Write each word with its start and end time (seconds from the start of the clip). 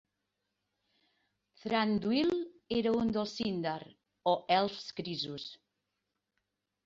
Thranduil 1.63 2.31
era 2.79 2.93
un 3.01 3.11
dels 3.17 3.35
Sindar, 3.41 3.77
o 4.31 4.35
elfs 4.57 4.87
grisos. 5.01 5.47